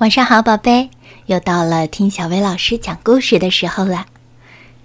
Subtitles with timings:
[0.00, 0.88] 晚上好，宝贝，
[1.26, 4.06] 又到了听小薇老师讲故事的时候了。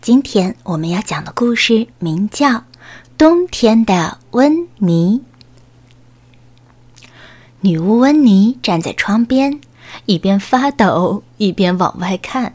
[0.02, 2.50] 今天我们要讲的故事名叫
[3.18, 5.22] 《冬天的温妮》。
[7.62, 9.62] 女巫温妮站在窗边，
[10.06, 12.54] 一边发抖一边往外看。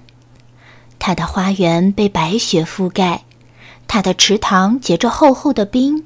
[0.99, 3.23] 她的花园被白雪覆盖，
[3.89, 6.05] 她的池塘结着厚厚的冰，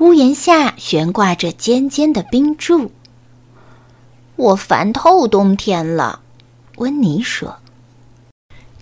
[0.00, 2.92] 屋檐下悬挂着尖尖的冰柱。
[4.38, 6.20] 我烦透冬天了，
[6.76, 7.56] 温妮说。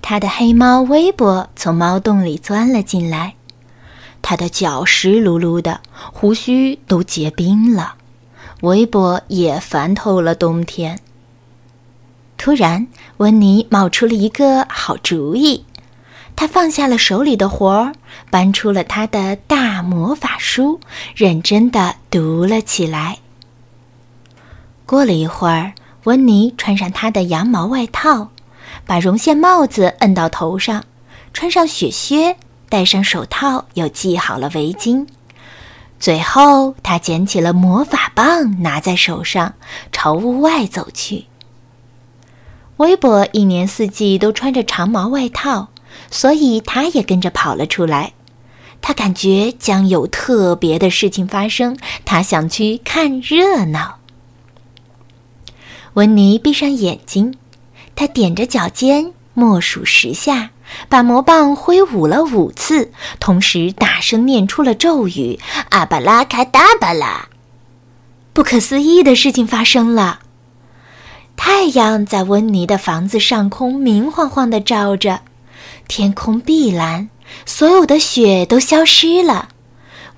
[0.02, 3.36] 他的黑猫微波从猫洞里钻了进来，
[4.20, 5.80] 他的脚湿漉漉的，
[6.12, 7.94] 胡须都结冰了。
[8.60, 11.00] 微波也烦透了冬天。
[12.36, 12.86] 突然，
[13.16, 15.64] 温妮冒出了一个好主意，
[16.36, 17.94] 他放下了手里的活儿，
[18.30, 20.80] 搬出了他的大魔法书，
[21.14, 23.20] 认真的读了起来。
[24.86, 25.72] 过了一会儿，
[26.04, 28.28] 温妮穿上她的羊毛外套，
[28.86, 30.84] 把绒线帽子摁到头上，
[31.32, 32.36] 穿上雪靴，
[32.68, 35.06] 戴上手套，又系好了围巾。
[35.98, 39.54] 最后，她捡起了魔法棒，拿在手上，
[39.90, 41.24] 朝屋外走去。
[42.76, 45.68] 微博一年四季都穿着长毛外套，
[46.10, 48.12] 所以他也跟着跑了出来。
[48.82, 53.95] 他感觉将有特别的事情发生，他想去看热闹。
[55.96, 57.32] 温妮闭上眼睛，
[57.94, 60.50] 她踮着脚尖，默数十下，
[60.90, 65.40] 把魔棒挥舞了五次，同时大声念出了咒语
[65.72, 67.26] ：“阿巴拉卡达巴拉！”
[68.34, 70.20] 不可思议的事情发生了，
[71.34, 75.20] 太阳在温妮的房子上空明晃晃地照着，
[75.88, 77.08] 天空碧蓝，
[77.46, 79.48] 所有的雪都消失了，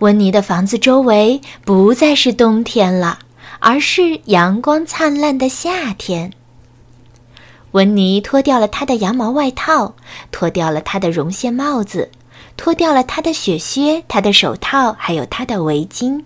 [0.00, 3.20] 温妮的房子周围不再是冬天了。
[3.60, 6.32] 而是阳光灿烂的夏天。
[7.72, 9.94] 温妮脱掉了她的羊毛外套，
[10.32, 12.10] 脱掉了她的绒线帽子，
[12.56, 16.24] 脱掉了她的雪靴、她的手套，还有她的围巾。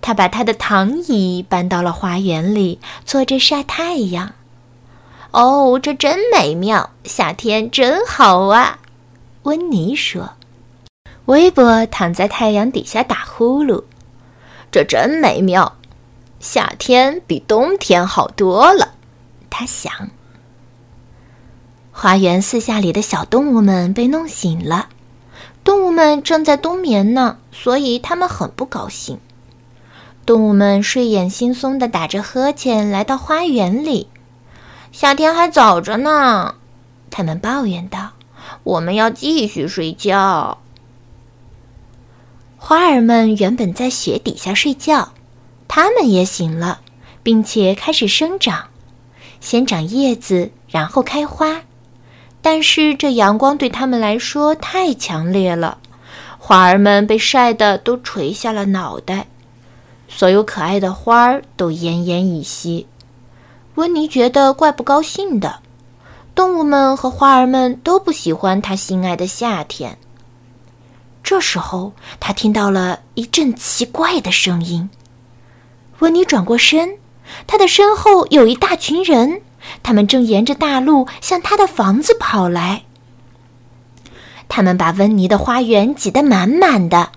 [0.00, 4.32] 她把她的躺椅搬到了花园里，坐着晒太阳。
[5.30, 6.90] 哦，这真美妙！
[7.04, 8.80] 夏天真好啊，
[9.44, 10.34] 温妮说。
[11.26, 13.84] 微波躺在太阳底下打呼噜。
[14.72, 15.76] 这真美妙。
[16.42, 18.94] 夏天比冬天好多了，
[19.48, 20.10] 他想。
[21.92, 24.88] 花园四下里的小动物们被弄醒了，
[25.62, 29.20] 动物们正在冬眠呢，所以他们很不高兴。
[30.26, 34.08] 动物们睡眼惺忪的打着呵欠来到花园里。
[34.90, 36.56] 夏天还早着呢，
[37.12, 38.14] 他们抱怨道
[38.64, 40.58] ：“我们要继续睡觉。”
[42.58, 45.12] 花儿们原本在雪底下睡觉。
[45.74, 46.82] 它们也醒了，
[47.22, 48.68] 并且开始生长，
[49.40, 51.62] 先长叶子，然后开花。
[52.42, 55.78] 但是这阳光对它们来说太强烈了，
[56.36, 59.28] 花儿们被晒得都垂下了脑袋，
[60.08, 62.86] 所有可爱的花儿都奄奄一息。
[63.76, 65.60] 温妮觉得怪不高兴的，
[66.34, 69.96] 动物们和花儿们都不喜欢他心爱的夏天。
[71.22, 74.90] 这时候，他听到了一阵奇怪的声音。
[76.02, 76.96] 温妮转过身，
[77.46, 79.40] 他的身后有一大群人，
[79.84, 82.82] 他们正沿着大路向他的房子跑来。
[84.48, 87.10] 他们把温妮的花园挤得满满的，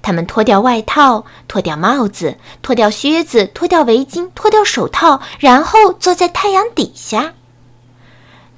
[0.00, 7.34] 他们脱掉外套，脱掉帽子，脱掉靴子，脱掉围巾，脱掉手套，然后坐在太阳底下。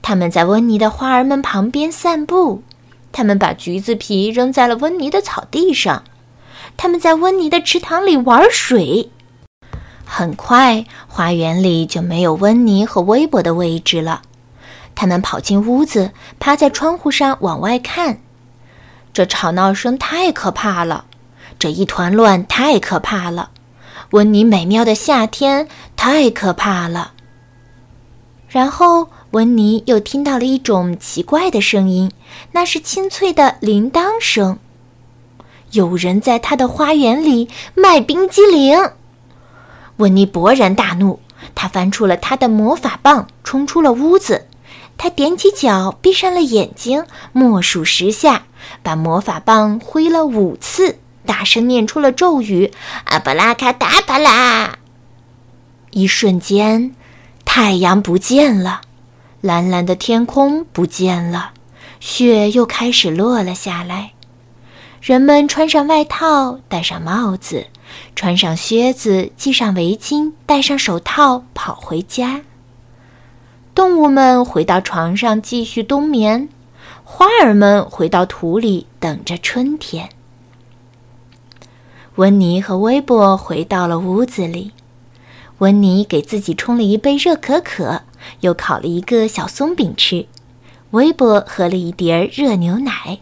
[0.03, 2.63] 他们在温妮的花儿们旁边散步，
[3.11, 6.05] 他们把橘子皮扔在了温妮的草地上，
[6.77, 9.11] 他们在温妮的池塘里玩水。
[10.05, 14.23] 很快，花园里就没有温妮和微博的位置了。
[14.95, 18.21] 他们跑进屋子，趴在窗户上往外看。
[19.13, 21.05] 这吵闹声太可怕了，
[21.59, 23.51] 这一团乱太可怕了，
[24.11, 27.13] 温妮美妙的夏天太可怕了。
[28.49, 32.13] 然后，温妮又听到了一种奇怪的声音，
[32.53, 34.59] 那是清脆的铃铛声。
[35.73, 38.79] 有人在他的花园里卖冰激凌。
[39.97, 41.21] 温妮勃然大怒，
[41.55, 44.47] 他翻出了他的魔法棒，冲出了屋子。
[44.97, 48.45] 他踮起脚，闭上了眼睛，默数十下，
[48.83, 52.73] 把魔法棒挥了五次，大声念出了咒语
[53.07, 54.79] ：“阿巴拉卡达巴拉！”
[55.91, 56.95] 一瞬间，
[57.45, 58.83] 太阳不见了，
[59.41, 61.51] 蓝蓝的天空不见了，
[61.99, 64.13] 雪又开始落了下来。
[65.01, 67.67] 人们穿上外套，戴上帽子。
[68.15, 72.43] 穿上靴子，系上围巾，戴上手套，跑回家。
[73.75, 76.49] 动物们回到床上继续冬眠，
[77.03, 80.09] 花儿们回到土里等着春天。
[82.17, 84.71] 温妮和威伯回到了屋子里，
[85.59, 88.03] 温妮给自己冲了一杯热可可，
[88.41, 90.27] 又烤了一个小松饼吃。
[90.93, 93.19] 威伯喝了一碟儿热牛奶，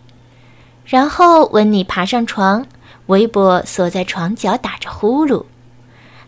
[0.85, 2.67] 然后温妮爬上床，
[3.13, 5.45] 威伯缩在床角打着呼噜。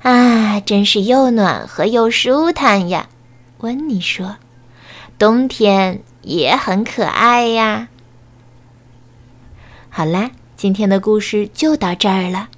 [0.03, 3.09] 啊，真是又暖和又舒坦呀！
[3.61, 4.37] 温妮说
[5.19, 7.89] ：“冬天也很可爱呀。”
[9.89, 12.51] 好啦，今天的故事就到这儿了。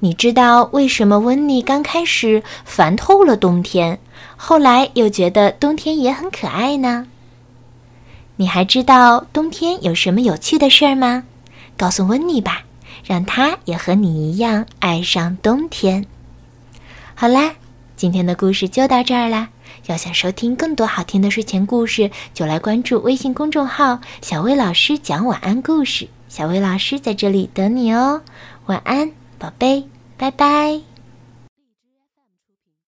[0.00, 4.00] 你知道为什么温妮刚开始烦透了冬天，
[4.36, 7.06] 后来又觉得冬天也很可爱呢？
[8.36, 11.22] 你还知道冬天有什么有趣的事儿吗？
[11.76, 12.64] 告诉温妮吧，
[13.08, 16.04] 让他也和你一样爱上冬天。
[17.14, 17.54] 好啦，
[17.96, 19.48] 今天的故事就到这儿啦。
[19.86, 26.08] 要想收听更多好听的睡前故事，就来关注微信公众号“小薇老师讲晚安故事”。
[26.28, 28.20] 小薇老师在这里等你哦，
[28.66, 29.84] 晚安，宝贝，
[30.18, 30.97] 拜拜。